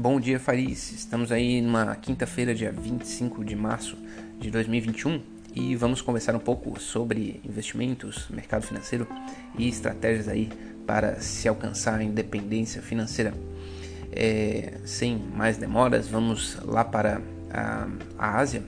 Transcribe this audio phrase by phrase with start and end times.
[0.00, 0.92] Bom dia, Faris.
[0.92, 3.98] Estamos aí numa quinta-feira, dia 25 de março
[4.38, 5.20] de 2021
[5.52, 9.08] e vamos conversar um pouco sobre investimentos, mercado financeiro
[9.58, 10.50] e estratégias aí
[10.86, 13.34] para se alcançar a independência financeira.
[14.12, 18.62] É, sem mais demoras, vamos lá para a, a Ásia.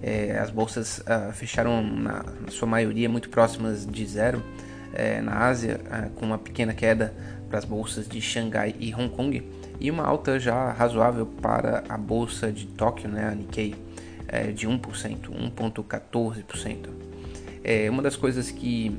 [0.00, 4.40] É, as bolsas ah, fecharam na, na, sua maioria muito próximas de zero
[4.92, 7.12] é, na Ásia, ah, com uma pequena queda
[7.48, 11.96] para as bolsas de Xangai e Hong Kong e uma alta já razoável para a
[11.96, 13.74] bolsa de Tóquio, né, a Nikkei,
[14.28, 14.78] é, de 1%,
[15.56, 16.88] 1,14%.
[17.64, 18.94] É, uma das coisas que,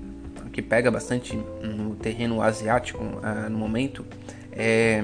[0.52, 4.05] que pega bastante no terreno asiático uh, no momento
[4.52, 5.02] é,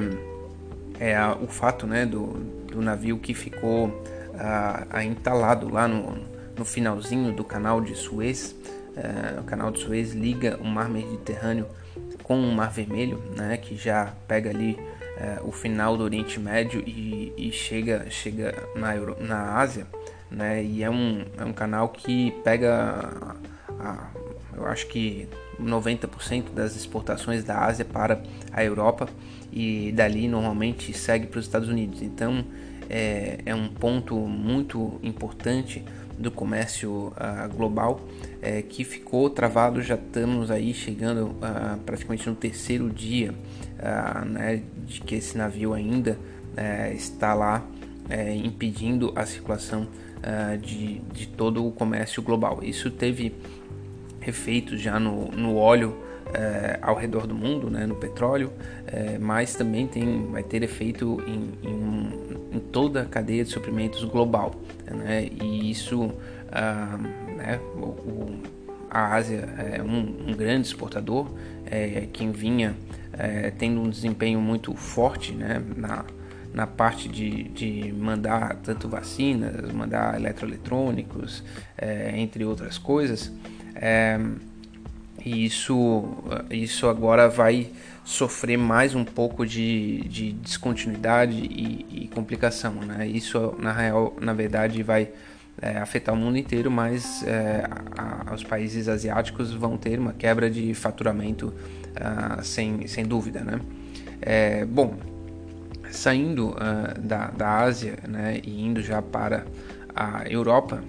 [1.00, 2.34] é a, o fato né, do,
[2.68, 6.18] do navio que ficou uh, entalado lá no,
[6.58, 8.56] no finalzinho do canal de Suez.
[8.96, 11.68] Uh, o canal de Suez liga o mar Mediterrâneo
[12.24, 14.78] com o Mar Vermelho, né, que já pega ali
[15.20, 19.88] é, o final do Oriente Médio e, e chega, chega na, Euro, na Ásia,
[20.30, 20.64] né?
[20.64, 23.36] E é um, é um canal que pega,
[23.80, 24.08] a, a,
[24.56, 25.28] eu acho que
[25.60, 29.10] 90% das exportações da Ásia para a Europa
[29.52, 32.02] e dali normalmente segue para os Estados Unidos.
[32.02, 32.46] Então
[32.90, 35.84] é, é um ponto muito importante
[36.18, 38.02] do comércio uh, global
[38.42, 39.82] é, que ficou travado.
[39.82, 45.74] Já estamos aí chegando uh, praticamente no terceiro dia uh, né, de que esse navio
[45.74, 47.64] ainda uh, está lá
[48.10, 49.88] uh, impedindo a circulação
[50.62, 52.60] de, de todo o comércio global.
[52.64, 53.34] Isso teve
[54.26, 55.96] efeitos já no, no óleo
[56.82, 58.52] ao redor do mundo, né, no petróleo,
[59.20, 64.56] mas também tem, vai ter efeito em, em, em toda a cadeia de suprimentos global.
[64.90, 66.12] Né, e isso,
[67.36, 68.40] né, o, o,
[68.90, 71.32] a Ásia é um, um grande exportador,
[71.66, 72.76] é, quem vinha
[73.14, 76.06] é, tendo um desempenho muito forte né, na,
[76.54, 81.44] na parte de, de mandar tanto vacinas, mandar eletroeletrônicos,
[81.78, 83.32] é, entre outras coisas.
[83.76, 84.20] É,
[85.28, 86.06] e isso,
[86.50, 87.70] isso agora vai
[88.06, 92.74] sofrer mais um pouco de, de descontinuidade e, e complicação.
[92.76, 93.06] Né?
[93.08, 95.10] Isso, na real, na verdade, vai
[95.62, 97.68] é, afetar o mundo inteiro, mas é,
[97.98, 103.42] a, a, os países asiáticos vão ter uma quebra de faturamento uh, sem, sem dúvida.
[103.42, 103.60] Né?
[104.22, 104.96] É, bom,
[105.92, 109.46] saindo uh, da, da Ásia né, e indo já para
[109.94, 110.82] a Europa,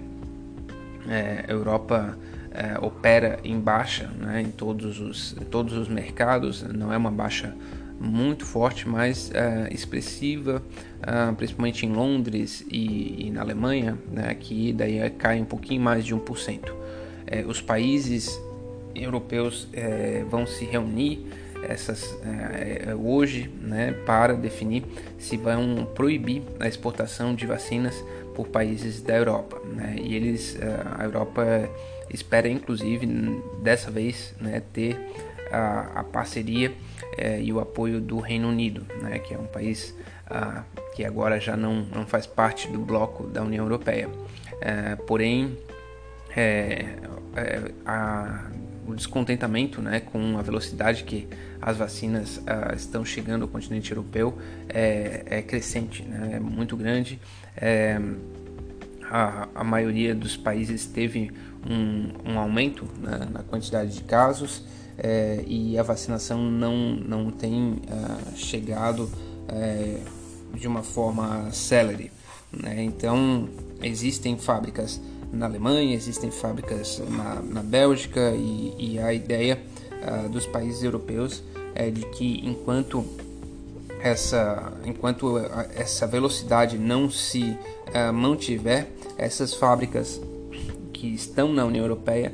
[1.09, 2.17] a Europa
[2.51, 7.55] é, opera em baixa né, em todos os, todos os mercados, não é uma baixa
[7.99, 10.63] muito forte, mas uh, expressiva,
[11.01, 16.05] uh, principalmente em Londres e, e na Alemanha, né, que daí cai um pouquinho mais
[16.05, 16.71] de 1%.
[17.27, 18.39] É, os países
[18.95, 21.25] europeus é, vão se reunir
[21.67, 24.83] essas, é, hoje né, para definir
[25.17, 28.03] se vão proibir a exportação de vacinas
[28.39, 29.61] por países da Europa.
[29.65, 29.97] Né?
[30.01, 30.57] E eles,
[30.97, 31.69] a Europa
[32.09, 33.05] espera inclusive
[33.61, 34.97] dessa vez né, ter
[35.51, 36.71] a, a parceria
[37.17, 39.93] é, e o apoio do Reino Unido, né, que é um país
[40.29, 40.63] ah,
[40.95, 44.07] que agora já não, não faz parte do bloco da União Europeia.
[44.61, 45.57] É, porém,
[47.85, 48.49] a,
[48.87, 51.27] o descontentamento né, com a velocidade que
[51.61, 54.37] as vacinas ah, estão chegando ao continente europeu
[54.69, 57.19] é, é crescente, né, é muito grande.
[57.61, 57.99] É,
[59.09, 61.31] a, a, maioria dos países teve
[61.69, 64.63] um, um aumento né, na quantidade de casos
[64.97, 69.09] é, e a vacinação não, não tem uh, chegado
[69.47, 69.99] é,
[70.53, 72.11] de uma forma célere.
[72.51, 72.83] Né?
[72.83, 73.49] Então,
[73.81, 80.45] existem fábricas na Alemanha, existem fábricas na, na Bélgica e, e a ideia uh, dos
[80.45, 81.43] países europeus
[81.75, 83.05] é de que enquanto
[83.99, 85.37] essa, enquanto
[85.75, 88.87] essa velocidade não se uh, mantiver,
[89.17, 90.21] essas fábricas
[90.93, 92.31] que estão na União Europeia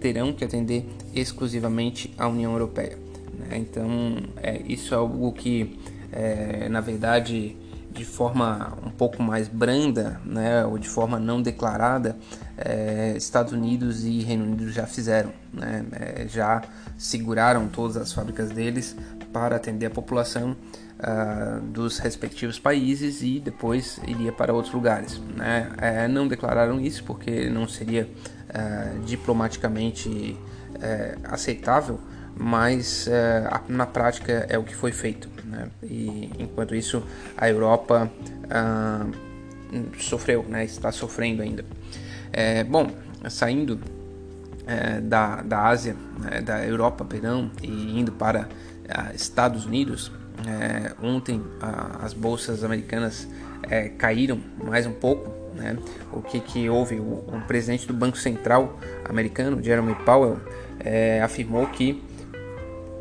[0.00, 0.84] terão que atender
[1.14, 2.98] exclusivamente à União Europeia.
[3.32, 3.58] Né?
[3.58, 5.78] Então, é, isso é algo que,
[6.12, 7.56] é, na verdade,
[7.98, 12.16] de forma um pouco mais branda, né, ou de forma não declarada,
[12.56, 16.62] é, Estados Unidos e Reino Unido já fizeram, né, é, já
[16.96, 18.96] seguraram todas as fábricas deles
[19.32, 25.20] para atender a população uh, dos respectivos países e depois iria para outros lugares.
[25.36, 25.68] Né.
[25.78, 30.36] É, não declararam isso porque não seria uh, diplomaticamente
[30.76, 31.98] uh, aceitável,
[32.38, 35.28] mas uh, na prática é o que foi feito.
[35.44, 35.68] Né?
[35.82, 37.02] E enquanto isso,
[37.36, 38.10] a Europa
[39.98, 40.64] sofreu, né?
[40.64, 41.64] está sofrendo ainda.
[42.68, 42.90] bom,
[43.28, 43.78] saindo
[45.02, 46.40] da, da Ásia, né?
[46.40, 48.48] da Europa, perdão, e indo para
[49.14, 50.10] Estados Unidos,
[50.46, 51.42] É, ontem
[52.00, 53.26] as bolsas americanas
[53.68, 55.32] é, caíram mais um pouco.
[55.54, 55.76] Né?
[56.12, 57.00] O que, que houve?
[57.00, 60.38] O, o, presidente do Banco Central americano, Jeremy Powell,
[60.78, 62.02] é, afirmou que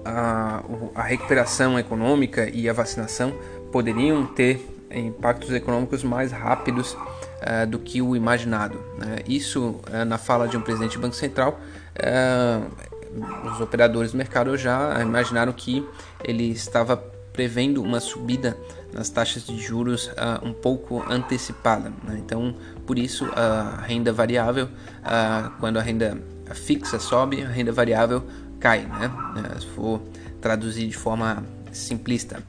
[0.07, 0.63] a,
[0.95, 3.33] a recuperação econômica e a vacinação
[3.71, 8.79] poderiam ter impactos econômicos mais rápidos uh, do que o imaginado.
[8.97, 9.17] Né?
[9.27, 11.59] Isso, uh, na fala de um presidente do Banco Central,
[11.99, 15.85] uh, os operadores do mercado já imaginaram que
[16.23, 16.95] ele estava
[17.33, 18.57] prevendo uma subida
[18.93, 20.09] nas taxas de juros
[20.41, 21.91] um pouco antecipada.
[22.03, 22.17] Né?
[22.17, 22.55] Então,
[22.85, 24.67] por isso, a renda variável,
[25.59, 26.17] quando a renda
[26.53, 28.23] fixa sobe, a renda variável
[28.59, 29.11] cai, né?
[29.55, 30.01] É, se for
[30.41, 32.41] traduzir de forma simplista.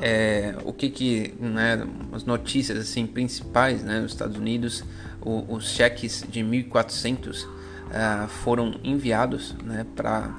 [0.00, 4.84] É, o que que, né, as notícias assim principais, né, nos Estados Unidos,
[5.20, 7.48] o, os cheques de 1.400 uh,
[7.90, 10.30] é, foram enviados, né, para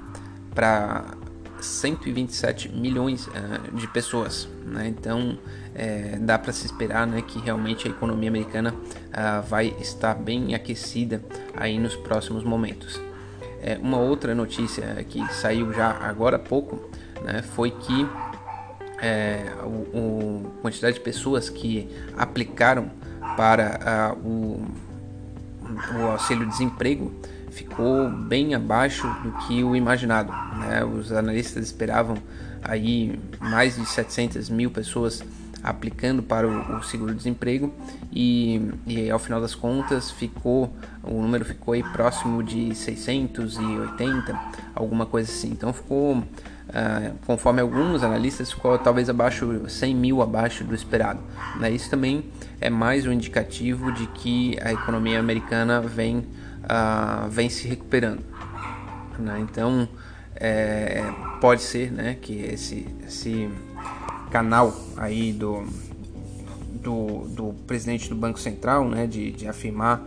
[0.53, 1.15] para
[1.59, 4.87] 127 milhões uh, de pessoas, né?
[4.87, 5.39] Então
[5.73, 10.53] é, dá para se esperar, né, que realmente a economia americana uh, vai estar bem
[10.53, 11.23] aquecida
[11.55, 13.01] aí nos próximos momentos.
[13.65, 16.89] É, uma outra notícia que saiu já agora há pouco
[17.23, 18.05] né, foi que
[19.01, 22.91] é, o, quantidade de pessoas que aplicaram
[23.37, 24.65] para o,
[25.95, 27.13] o auxílio-desemprego
[27.51, 30.33] ficou bem abaixo do que o imaginado.
[30.59, 30.83] Né?
[30.83, 32.17] Os analistas esperavam
[32.61, 35.23] aí mais de 700 mil pessoas
[35.63, 37.73] aplicando para o, o seguro-desemprego
[38.11, 40.73] e, e ao final das contas ficou
[41.03, 44.39] o número ficou aí próximo de 680,
[44.73, 45.49] alguma coisa assim.
[45.49, 46.23] Então ficou, uh,
[47.25, 51.19] conforme alguns analistas, ficou talvez abaixo 100 mil abaixo do esperado.
[51.59, 51.71] Né?
[51.71, 52.23] Isso também
[52.61, 58.23] é mais um indicativo de que a economia americana vem, uh, vem se recuperando.
[59.19, 59.39] Né?
[59.41, 59.89] Então
[60.35, 61.03] é,
[61.41, 63.49] pode ser né, que esse, esse
[64.33, 65.63] canal aí do,
[66.81, 70.01] do, do presidente do Banco Central, né, de, de afirmar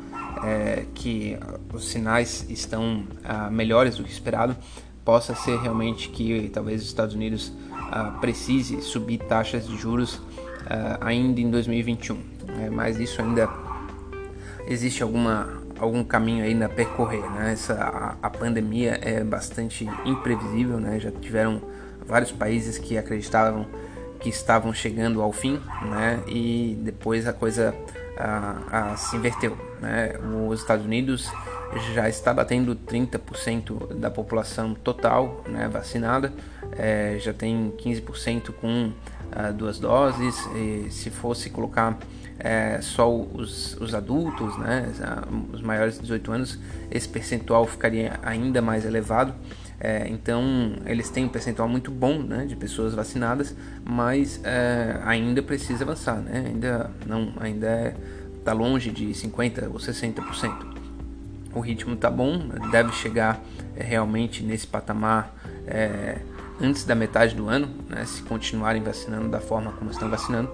[0.45, 1.39] é, que
[1.73, 4.57] os sinais estão ah, melhores do que esperado,
[5.05, 7.53] possa ser realmente que talvez os Estados Unidos
[7.93, 10.21] ah, precise subir taxas de juros
[10.69, 12.19] ah, ainda em 2021.
[12.65, 13.49] É, mas isso ainda
[14.67, 17.53] existe alguma algum caminho ainda a percorrer, né?
[17.53, 20.99] Essa a, a pandemia é bastante imprevisível, né?
[20.99, 21.61] Já tiveram
[22.07, 23.67] vários países que acreditavam
[24.27, 26.21] que estavam chegando ao fim, né?
[26.27, 27.73] E depois a coisa
[28.19, 30.15] a, a, se inverteu, né?
[30.49, 31.31] Os Estados Unidos
[31.95, 36.33] já está batendo 30% da população total, né, vacinada,
[36.77, 40.37] é, já tem 15% com uh, duas doses.
[40.57, 41.97] E se fosse colocar
[42.39, 44.93] é, só os, os adultos, né,
[45.53, 46.59] os maiores de 18 anos,
[46.91, 49.33] esse percentual ficaria ainda mais elevado.
[49.79, 50.43] É, então
[50.87, 56.17] eles têm um percentual muito bom né, de pessoas vacinadas, mas é, ainda precisa avançar,
[56.17, 56.45] né?
[56.47, 57.95] ainda não, ainda
[58.39, 60.77] está longe de 50 ou 60%.
[61.55, 63.41] O ritmo está bom, deve chegar
[63.75, 65.35] é, realmente nesse patamar
[65.67, 66.19] é,
[66.61, 70.51] antes da metade do ano, né, se continuarem vacinando da forma como estão vacinando,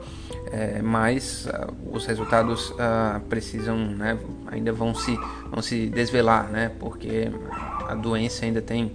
[0.51, 5.17] é, mas uh, os resultados uh, precisam, né, ainda vão se,
[5.51, 7.31] vão se desvelar, né, porque
[7.89, 8.93] a doença ainda tem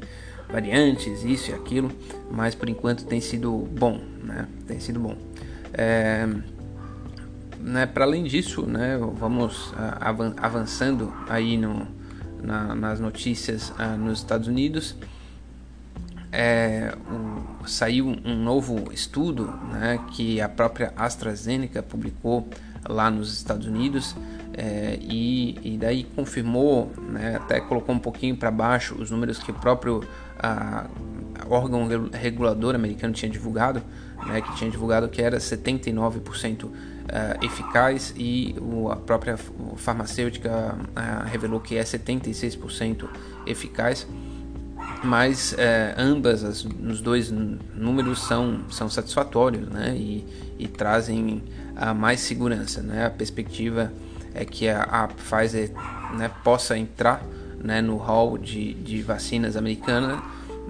[0.50, 1.92] variantes, isso e aquilo,
[2.30, 5.16] mas por enquanto tem sido bom, né, tem sido bom.
[5.74, 6.28] É,
[7.60, 11.88] né, para além disso, né, vamos uh, avançando aí no,
[12.44, 14.96] na, nas notícias nos Estados Unidos
[16.32, 22.48] é, um, saiu um novo estudo né, que a própria AstraZeneca publicou
[22.88, 24.16] lá nos Estados Unidos
[24.54, 29.52] é, e, e, daí confirmou, né, até colocou um pouquinho para baixo os números que
[29.52, 30.04] o próprio
[30.40, 30.88] a,
[31.50, 33.82] órgão regulador americano tinha divulgado,
[34.26, 36.72] né, que tinha divulgado que era 79% uh,
[37.10, 39.38] é, eficaz e o, a própria
[39.78, 43.08] farmacêutica uh, revelou que é 76%
[43.46, 44.08] eficaz
[45.04, 49.96] mas é, ambas as, os dois números são, são satisfatórios né?
[49.96, 50.26] e,
[50.58, 51.44] e trazem
[51.76, 52.82] a mais segurança.
[52.82, 53.06] Né?
[53.06, 53.92] A perspectiva
[54.34, 55.72] é que a, a Pfizer
[56.16, 57.24] né, possa entrar
[57.64, 60.20] né, no hall de, de vacinas americanas,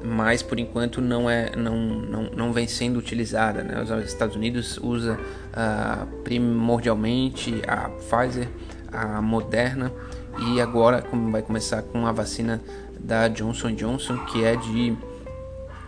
[0.03, 3.63] mas por enquanto não, é, não, não, não vem sendo utilizada.
[3.63, 3.81] Né?
[3.81, 8.48] Os Estados Unidos usa uh, primordialmente a Pfizer,
[8.91, 9.91] a Moderna
[10.39, 12.62] e agora vai começar com a vacina
[13.07, 14.95] da Johnson Johnson, que é de,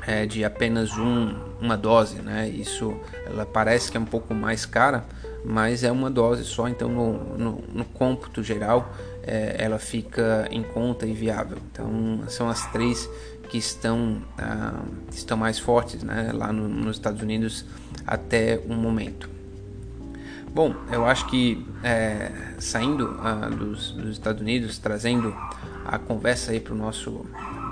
[0.07, 2.47] é de apenas um, uma dose, né?
[2.47, 2.95] Isso
[3.25, 5.03] ela parece que é um pouco mais cara,
[5.43, 10.63] mas é uma dose só, então no, no, no cômputo geral é, ela fica em
[10.63, 11.57] conta e viável.
[11.69, 13.09] Então são as três
[13.49, 17.65] que estão, uh, estão mais fortes né, lá no, nos Estados Unidos
[18.07, 19.29] até o momento.
[20.53, 25.35] Bom, eu acho que é, saindo uh, dos, dos, Estados Unidos, trazendo
[25.91, 27.25] a conversa aí para o nosso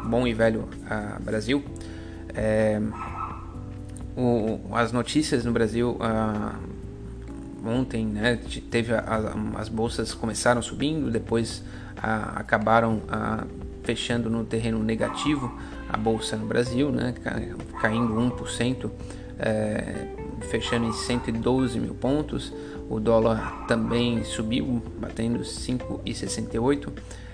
[0.05, 1.63] bom e velho uh, Brasil,
[2.33, 2.81] é,
[4.15, 8.39] o, as notícias no Brasil uh, ontem, né,
[8.71, 11.63] teve a, a, as bolsas começaram subindo, depois
[12.35, 13.01] acabaram
[13.81, 15.51] fechando no terreno negativo
[15.89, 17.15] a bolsa no Brasil, né,
[17.81, 18.91] caindo 1%,
[19.39, 20.07] é,
[20.49, 22.53] fechando em 112 mil pontos.
[22.89, 26.89] O dólar também subiu, batendo 5,68.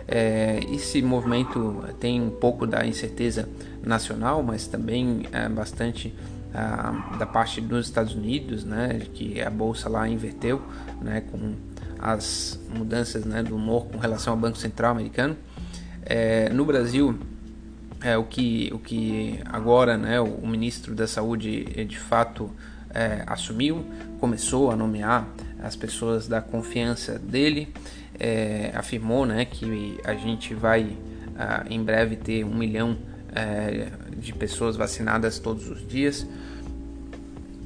[0.07, 3.47] É, esse movimento tem um pouco da incerteza
[3.81, 6.13] nacional, mas também é bastante
[6.53, 10.61] ah, da parte dos Estados Unidos, né, que a bolsa lá inverteu,
[11.01, 11.55] né, com
[11.97, 15.37] as mudanças né, do humor com relação ao Banco Central americano.
[16.05, 17.17] É, no Brasil,
[18.01, 22.51] é, o, que, o que agora né, o, o ministro da Saúde de fato
[22.93, 23.85] é, assumiu,
[24.19, 25.27] começou a nomear
[25.61, 27.73] as pessoas da confiança dele,
[28.19, 30.95] é, afirmou né, que a gente vai
[31.37, 32.97] ah, em breve ter um milhão
[33.35, 36.27] é, de pessoas vacinadas todos os dias.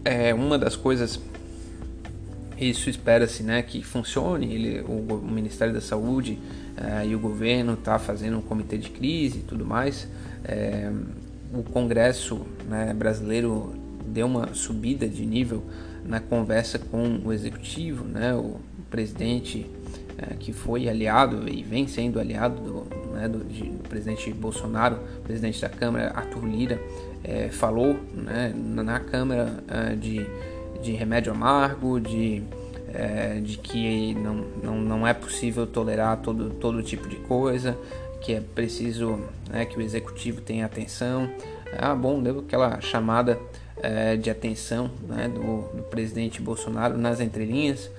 [0.05, 1.19] É uma das coisas
[2.59, 4.53] isso espera-se né, que funcione.
[4.53, 6.39] Ele, o, o Ministério da Saúde
[6.77, 10.07] uh, e o governo está fazendo um comitê de crise e tudo mais.
[10.43, 10.91] É,
[11.53, 13.75] o Congresso né, brasileiro
[14.07, 15.63] deu uma subida de nível
[16.03, 19.69] na conversa com o executivo, né, o presidente
[20.17, 24.99] é, que foi aliado e vem sendo aliado do, né, do, de, do, presidente Bolsonaro,
[25.23, 26.81] presidente da Câmara Arthur Lira,
[27.23, 30.25] é, falou né, na Câmara é, de
[30.81, 32.43] de remédio amargo, de,
[32.93, 37.77] é, de que não, não, não é possível tolerar todo, todo tipo de coisa,
[38.21, 39.19] que é preciso
[39.49, 41.29] né, que o executivo tenha atenção.
[41.77, 43.37] Ah, bom, deu aquela chamada
[43.81, 47.89] é, de atenção né, do, do, presidente Bolsonaro nas entrelinhas,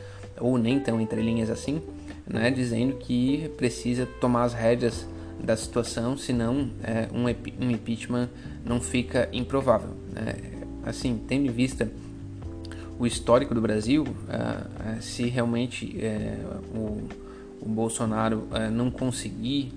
[0.41, 1.83] ou nem tão entrelinhas assim,
[2.29, 5.07] né, dizendo que precisa tomar as rédeas
[5.43, 7.25] da situação, senão é, um,
[7.65, 8.29] um impeachment
[8.65, 9.91] não fica improvável.
[10.13, 10.35] Né?
[10.85, 11.91] Assim, tendo em vista
[12.99, 17.09] o histórico do Brasil, uh, uh, se realmente uh, o,
[17.61, 19.73] o, Bolsonaro não conseguir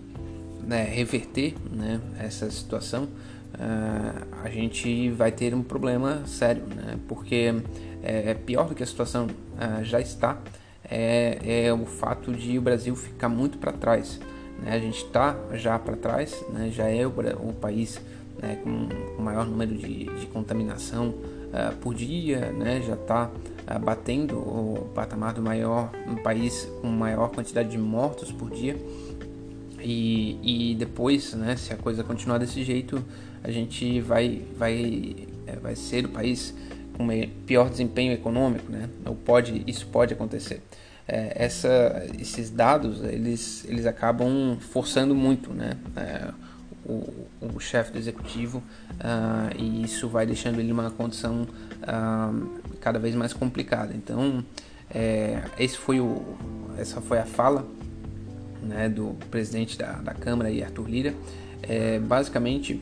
[0.65, 3.07] né, reverter né, essa situação,
[4.43, 7.53] a gente vai ter um problema sério, né, porque
[8.01, 9.27] é, é pior do que a situação
[9.83, 10.39] já está,
[10.91, 14.19] é, é, o fato de o Brasil ficar muito para trás.
[14.61, 17.99] Né, a gente está já para trás, né, já é o, o país
[18.41, 23.31] né, com o maior número de, de contaminação uh, por dia, né, já está uh,
[23.67, 28.75] ah, batendo o patamar do maior um país com maior quantidade de mortos por dia.
[29.79, 33.03] E, e depois, né, se a coisa continuar desse jeito,
[33.43, 35.15] a gente vai, vai,
[35.47, 36.53] é, vai ser o país
[36.97, 37.07] com
[37.45, 38.89] pior desempenho econômico, né?
[39.05, 40.61] Ou pode, isso pode acontecer.
[41.07, 45.77] É, essa, esses dados eles, eles acabam forçando muito, né?
[45.95, 46.31] É,
[46.85, 48.57] o, o chefe do executivo
[48.93, 53.93] uh, e isso vai deixando ele numa condição uh, cada vez mais complicada.
[53.95, 54.43] Então,
[54.93, 56.23] é, esse foi o,
[56.77, 57.65] essa foi a fala
[58.61, 61.13] né, do presidente da, da Câmara, Arthur Lira.
[61.63, 62.81] É, basicamente,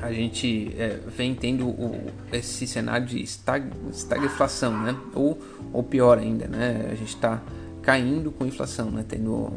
[0.00, 4.96] a gente é, vem tendo o, esse cenário de estag, estagflação, né?
[5.14, 5.40] ou,
[5.72, 6.88] ou pior ainda, né?
[6.90, 7.42] a gente está
[7.82, 9.04] caindo com inflação, né?
[9.06, 9.52] tendo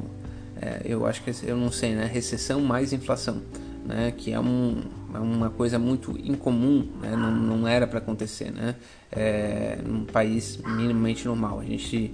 [0.62, 2.06] é, eu acho que eu não sei, né?
[2.06, 3.42] Recessão mais inflação,
[3.84, 4.14] né?
[4.16, 4.80] Que é, um,
[5.12, 7.16] é uma coisa muito incomum, né?
[7.16, 8.76] Não, não era para acontecer, né?
[9.12, 11.60] É, num país minimamente normal.
[11.60, 12.14] A gente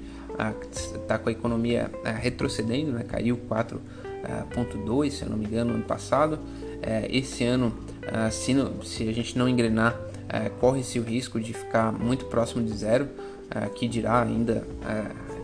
[0.96, 3.04] está com a economia é, retrocedendo, né?
[3.04, 6.40] Caiu 4,2, é, se eu não me engano, no ano passado.
[6.82, 7.74] É, esse ano,
[8.14, 10.00] é, se, não, se a gente não engrenar,
[10.60, 13.08] corre-se o risco de ficar muito próximo de zero,
[13.76, 14.62] que dirá ainda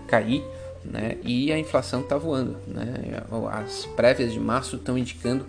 [0.08, 0.44] cair
[0.84, 1.18] né?
[1.24, 3.24] E a inflação está voando, né?
[3.52, 5.46] As prévias de março estão indicando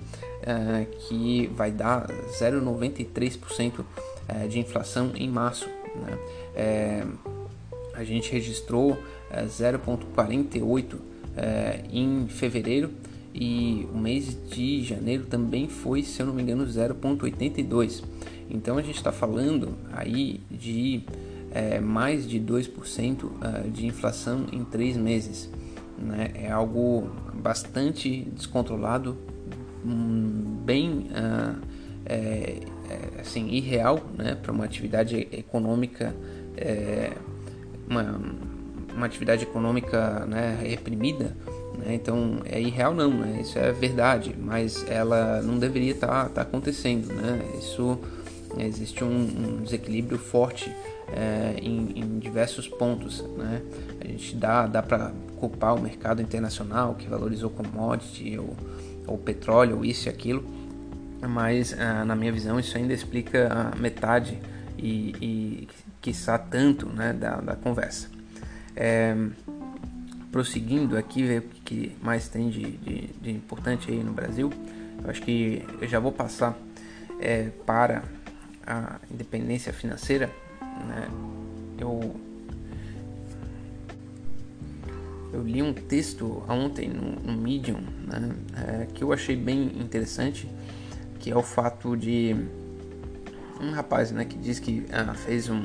[1.08, 2.06] que vai dar
[2.38, 3.84] 0,93%
[4.28, 5.66] eh, de inflação em março,
[5.96, 6.18] né?
[6.54, 7.04] É,
[7.94, 8.98] a gente registrou
[9.32, 10.96] 0,48
[11.90, 12.90] em fevereiro
[13.34, 18.04] e o mês de janeiro também foi, se eu não me engano, 0,82.
[18.48, 21.02] Então a gente está falando aí de
[21.50, 25.50] é, mais de 2% uh, de inflação em três meses.
[25.98, 26.30] Né?
[26.34, 29.16] É algo bastante descontrolado,
[29.84, 31.60] hum, bem uh,
[32.06, 34.36] é, é, assim, irreal né?
[34.36, 36.14] para uma atividade econômica,
[36.56, 37.12] é,
[37.88, 38.20] uma,
[38.94, 40.56] uma atividade econômica né?
[40.60, 41.36] reprimida
[41.78, 41.94] Né?
[41.94, 43.40] Então é irreal não, né?
[43.40, 47.12] isso é verdade, mas ela não deveria estar tá, tá acontecendo.
[47.12, 47.40] Né?
[47.58, 47.98] Isso
[48.58, 50.74] existe um, um desequilíbrio forte
[51.12, 53.24] é, em, em, diversos pontos.
[53.36, 53.62] Né?
[54.00, 58.56] A gente dá, dá para culpar o mercado internacional que valorizou commodity ou,
[59.06, 60.44] ou petróleo, ou isso e aquilo,
[61.20, 64.38] mas ah, na minha visão isso ainda explica a metade
[64.78, 65.68] e, e
[66.00, 68.08] quiçá tanto né, da, da conversa.
[68.76, 69.14] É,
[70.34, 74.52] prosseguindo aqui, ver o que mais tem de, de, de, importante aí no Brasil,
[75.04, 76.58] eu acho que eu já vou passar
[77.20, 78.02] é, para
[78.66, 80.28] a independência financeira.
[80.60, 81.08] Né?
[81.78, 82.16] Eu,
[85.32, 90.50] eu li um texto ontem no, no Medium né, é, que eu achei bem interessante,
[91.20, 92.34] que é o fato de
[93.60, 95.64] um rapaz né, que diz que ah, fez um,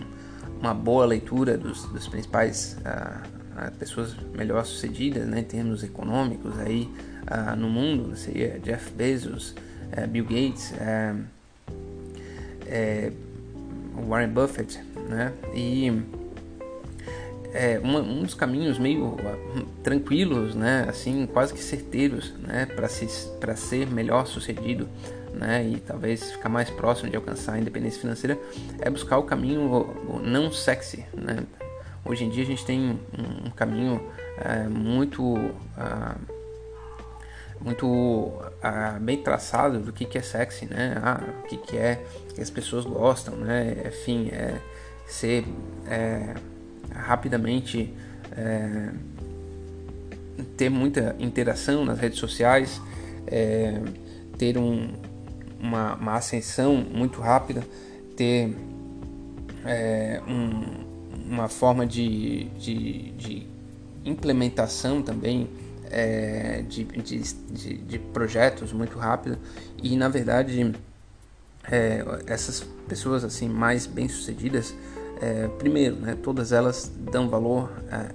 [0.62, 3.24] uma boa leitura dos, dos principais ah,
[3.60, 6.90] ah, pessoas melhor sucedidas né, em termos econômicos aí
[7.28, 9.54] ah, no mundo, seria Jeff Bezos,
[9.92, 11.16] eh, Bill Gates, eh,
[12.68, 13.12] eh,
[14.08, 15.34] Warren Buffett, né?
[15.54, 15.92] E
[17.84, 19.18] um, um, dos caminhos meio
[19.84, 23.08] tranquilos, né, assim, quase que certeiros, né, para se,
[23.58, 24.88] ser melhor sucedido
[25.34, 28.38] né, e talvez ficar mais próximo de alcançar a independência financeira,
[28.80, 31.04] é buscar o caminho não sexy.
[31.12, 31.44] Né?
[32.10, 33.00] Hoje em dia a gente tem
[33.46, 34.02] um, caminho
[34.40, 36.20] é, muito, uh,
[37.62, 41.00] muito uh, bem traçado do que, que é sexy, né?
[41.04, 43.84] Ah, o que, que é que as pessoas gostam, né?
[43.86, 44.60] Enfim, é
[45.06, 45.46] ser
[45.88, 46.34] é,
[46.96, 47.94] rapidamente
[48.36, 48.90] é,
[50.58, 52.82] ter muita interação nas redes sociais,
[53.28, 53.80] é,
[54.36, 54.94] ter um,
[55.60, 57.64] uma, uma ascensão muito rápida,
[58.18, 58.56] ter
[59.64, 60.89] é, um,
[61.30, 63.48] uma forma de, de, de
[64.04, 65.48] implementação também
[65.92, 69.40] é, de, de, de, projetos muito rápida
[69.82, 70.74] e na verdade
[71.70, 74.74] é, essas pessoas assim mais bem sucedidas
[75.22, 78.10] é, primeiro né, todas elas dão valor é,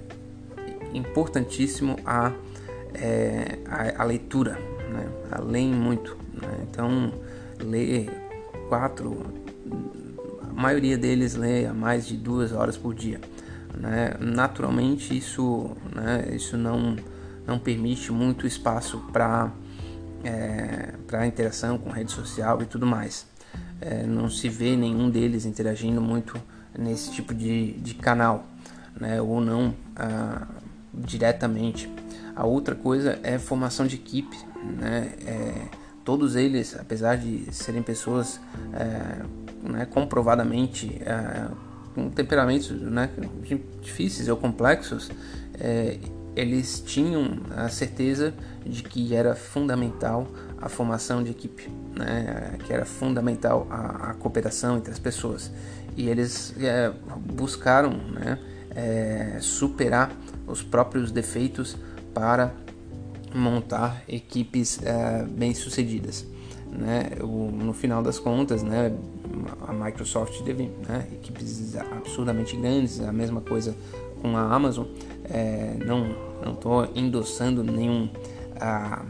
[0.93, 2.31] importantíssimo à,
[3.67, 7.13] à, à leitura né, além muito né, então
[7.59, 8.09] lê
[8.69, 9.17] quatro,
[10.55, 13.19] a maioria deles lê a mais de duas horas por dia.
[13.77, 14.15] Né?
[14.19, 16.95] Naturalmente isso, né, isso não,
[17.45, 19.51] não permite muito espaço para
[20.23, 23.27] é, para interação com rede social e tudo mais.
[23.79, 26.41] É, não se vê nenhum deles interagindo muito
[26.77, 28.45] nesse tipo de, de canal,
[28.99, 30.47] né, ou não ah,
[30.93, 31.89] diretamente.
[32.35, 34.35] A outra coisa é formação de equipe,
[34.79, 35.67] né, é,
[36.03, 38.39] todos eles, apesar de serem pessoas
[38.73, 39.21] é,
[39.65, 41.47] né, comprovadamente é,
[41.93, 43.09] com temperamentos né,
[43.81, 45.09] difíceis ou complexos,
[45.59, 45.97] é,
[46.35, 48.33] eles tinham a certeza
[48.65, 50.27] de que era fundamental
[50.61, 55.51] a formação de equipe, né, que era fundamental a, a, cooperação entre as pessoas.
[55.95, 56.91] E eles é,
[57.33, 58.37] buscaram né,
[58.71, 60.11] é, superar
[60.45, 61.77] os próprios defeitos
[62.13, 62.53] para
[63.33, 66.25] montar equipes é, bem sucedidas.
[66.77, 67.11] Né?
[67.21, 68.93] O, no final das contas, né,
[69.65, 73.75] a Microsoft teve né, equipes absurdamente grandes, a mesma coisa
[74.21, 74.85] com a Amazon.
[75.23, 78.09] É, não estou endossando nenhum,
[78.59, 79.03] a,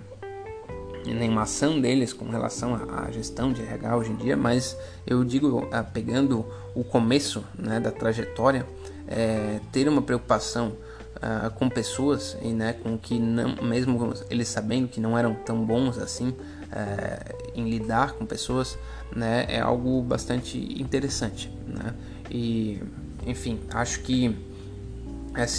[1.05, 5.67] nenhuma ação deles com relação à gestão de RH hoje em dia, mas eu digo,
[5.71, 8.65] a, pegando o começo né, da trajetória,
[9.07, 10.73] é, ter uma preocupação
[11.15, 15.63] uh, com pessoas e né, com que não, mesmo eles sabendo que não eram tão
[15.63, 16.35] bons assim
[16.71, 18.77] uh, em lidar com pessoas,
[19.15, 21.93] né, é algo bastante interessante, né?
[22.29, 22.81] E
[23.25, 24.35] enfim, acho que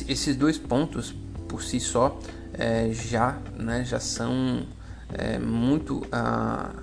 [0.09, 1.15] esses dois pontos
[1.49, 2.19] por si só
[2.53, 4.67] é, já, né, já são
[5.13, 6.75] é, muito uh,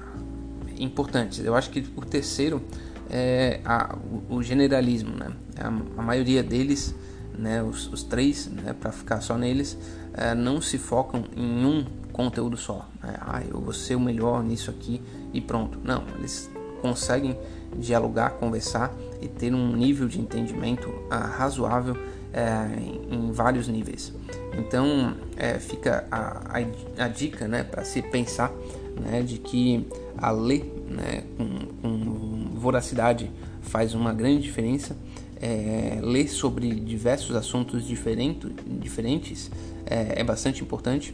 [0.78, 1.44] importantes.
[1.44, 2.62] Eu acho que o terceiro
[3.10, 5.32] é a, o, o, generalismo, né?
[5.58, 6.96] A, a maioria deles
[7.38, 9.78] né, os, os três, né, para ficar só neles,
[10.14, 12.88] é, não se focam em um conteúdo só.
[13.02, 13.16] Né?
[13.20, 15.02] Ah, eu vou ser o melhor nisso aqui
[15.34, 15.80] e pronto.
[15.84, 16.50] Não, eles
[16.82, 17.38] conseguem
[17.78, 21.98] dialogar, conversar e ter um nível de entendimento ah, razoável
[22.32, 24.14] é, em, em, vários níveis.
[24.58, 28.52] Então é, fica a, a, a dica né, para se pensar
[29.00, 31.48] né, de que a ler né, com,
[31.82, 34.96] com voracidade faz uma grande diferença
[35.44, 39.52] é, ler sobre diversos assuntos diferente, diferentes
[39.86, 41.14] é, é, bastante importante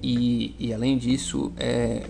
[0.00, 2.06] e, e além disso é,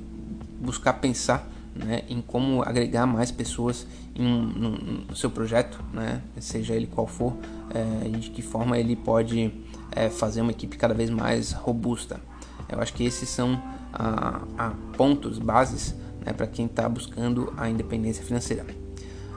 [0.60, 4.70] buscar pensar né, em como agregar mais pessoas em, no,
[5.08, 7.34] no, seu projeto, né, seja ele qual for,
[7.74, 9.50] é, de que forma ele pode
[9.92, 12.20] é, fazer uma equipe cada vez mais robusta.
[12.68, 17.70] Eu acho que esses são a, a pontos, bases né, para quem está buscando a
[17.70, 18.85] independência financeira.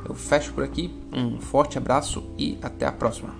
[0.07, 0.93] Eu fecho por aqui.
[1.13, 3.33] Um forte abraço e até a próxima.